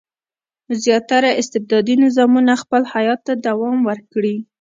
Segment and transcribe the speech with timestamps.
[0.83, 4.35] زیاتره استبدادي نظامونه خپل حیات ته دوام ورکړي.